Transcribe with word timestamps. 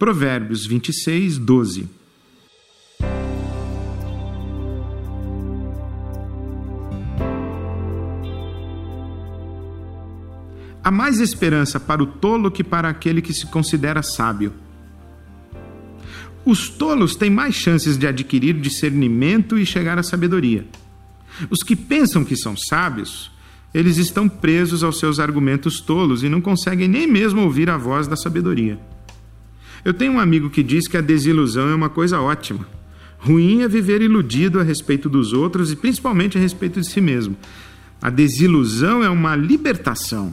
Provérbios 0.00 0.64
26, 0.64 1.36
12. 1.36 1.86
Há 10.82 10.90
mais 10.90 11.20
esperança 11.20 11.78
para 11.78 12.02
o 12.02 12.06
tolo 12.06 12.50
que 12.50 12.64
para 12.64 12.88
aquele 12.88 13.20
que 13.20 13.34
se 13.34 13.44
considera 13.48 14.02
sábio. 14.02 14.54
Os 16.46 16.70
tolos 16.70 17.14
têm 17.14 17.28
mais 17.28 17.54
chances 17.54 17.98
de 17.98 18.06
adquirir 18.06 18.54
discernimento 18.54 19.58
e 19.58 19.66
chegar 19.66 19.98
à 19.98 20.02
sabedoria. 20.02 20.64
Os 21.50 21.62
que 21.62 21.76
pensam 21.76 22.24
que 22.24 22.36
são 22.36 22.56
sábios, 22.56 23.30
eles 23.74 23.98
estão 23.98 24.30
presos 24.30 24.82
aos 24.82 24.98
seus 24.98 25.20
argumentos 25.20 25.78
tolos 25.78 26.22
e 26.22 26.30
não 26.30 26.40
conseguem 26.40 26.88
nem 26.88 27.06
mesmo 27.06 27.42
ouvir 27.42 27.68
a 27.68 27.76
voz 27.76 28.08
da 28.08 28.16
sabedoria. 28.16 28.80
Eu 29.84 29.94
tenho 29.94 30.12
um 30.12 30.20
amigo 30.20 30.50
que 30.50 30.62
diz 30.62 30.86
que 30.86 30.96
a 30.96 31.00
desilusão 31.00 31.68
é 31.68 31.74
uma 31.74 31.88
coisa 31.88 32.20
ótima. 32.20 32.66
Ruim 33.18 33.62
é 33.62 33.68
viver 33.68 34.02
iludido 34.02 34.60
a 34.60 34.62
respeito 34.62 35.08
dos 35.08 35.32
outros 35.32 35.70
e 35.72 35.76
principalmente 35.76 36.38
a 36.38 36.40
respeito 36.40 36.80
de 36.80 36.86
si 36.86 37.00
mesmo. 37.00 37.36
A 38.00 38.08
desilusão 38.08 39.02
é 39.02 39.10
uma 39.10 39.36
libertação. 39.36 40.32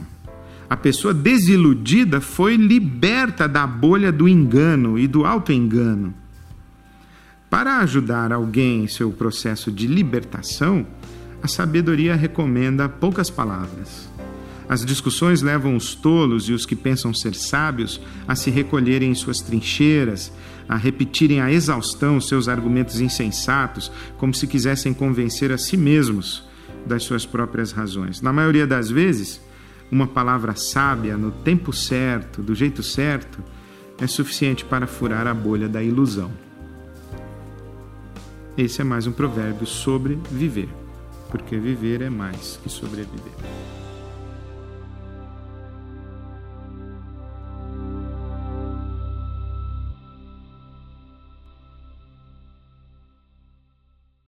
A 0.68 0.76
pessoa 0.76 1.14
desiludida 1.14 2.20
foi 2.20 2.56
liberta 2.56 3.48
da 3.48 3.66
bolha 3.66 4.12
do 4.12 4.28
engano 4.28 4.98
e 4.98 5.06
do 5.06 5.24
auto-engano. 5.24 6.12
Para 7.48 7.78
ajudar 7.78 8.32
alguém 8.32 8.84
em 8.84 8.88
seu 8.88 9.10
processo 9.10 9.72
de 9.72 9.86
libertação, 9.86 10.86
a 11.42 11.48
sabedoria 11.48 12.14
recomenda 12.14 12.88
poucas 12.88 13.30
palavras. 13.30 14.08
As 14.68 14.84
discussões 14.84 15.40
levam 15.40 15.74
os 15.74 15.94
tolos 15.94 16.48
e 16.48 16.52
os 16.52 16.66
que 16.66 16.76
pensam 16.76 17.14
ser 17.14 17.34
sábios 17.34 18.00
a 18.26 18.34
se 18.34 18.50
recolherem 18.50 19.10
em 19.10 19.14
suas 19.14 19.40
trincheiras, 19.40 20.30
a 20.68 20.76
repetirem 20.76 21.40
a 21.40 21.50
exaustão 21.50 22.20
seus 22.20 22.48
argumentos 22.48 23.00
insensatos, 23.00 23.90
como 24.18 24.34
se 24.34 24.46
quisessem 24.46 24.92
convencer 24.92 25.50
a 25.50 25.56
si 25.56 25.76
mesmos 25.76 26.44
das 26.86 27.02
suas 27.02 27.24
próprias 27.24 27.72
razões. 27.72 28.20
Na 28.20 28.30
maioria 28.30 28.66
das 28.66 28.90
vezes, 28.90 29.40
uma 29.90 30.06
palavra 30.06 30.54
sábia 30.54 31.16
no 31.16 31.30
tempo 31.30 31.72
certo, 31.72 32.42
do 32.42 32.54
jeito 32.54 32.82
certo, 32.82 33.42
é 33.98 34.06
suficiente 34.06 34.66
para 34.66 34.86
furar 34.86 35.26
a 35.26 35.32
bolha 35.32 35.66
da 35.66 35.82
ilusão. 35.82 36.30
Esse 38.56 38.82
é 38.82 38.84
mais 38.84 39.06
um 39.06 39.12
provérbio 39.12 39.66
sobre 39.66 40.18
viver, 40.30 40.68
porque 41.30 41.56
viver 41.56 42.02
é 42.02 42.10
mais 42.10 42.60
que 42.62 42.68
sobreviver. 42.68 43.32